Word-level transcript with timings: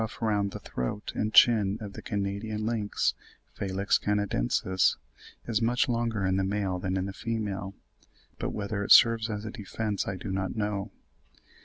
The 0.01 0.07
broad 0.07 0.13
ruff 0.15 0.21
round 0.23 0.51
the 0.53 0.59
throat 0.59 1.11
and 1.13 1.31
chin 1.31 1.77
of 1.79 1.93
the 1.93 2.01
Canadian 2.01 2.65
lynx 2.65 3.13
(Felis 3.53 3.99
canadensis) 3.99 4.97
is 5.45 5.61
much 5.61 5.87
longer 5.87 6.25
in 6.25 6.37
the 6.37 6.43
male 6.43 6.79
than 6.79 6.97
in 6.97 7.05
the 7.05 7.13
female; 7.13 7.75
but 8.39 8.49
whether 8.49 8.83
it 8.83 8.91
serves 8.91 9.29
as 9.29 9.45
a 9.45 9.51
defence 9.51 10.07
I 10.07 10.15
do 10.15 10.31
not 10.31 10.55
know. 10.55 10.89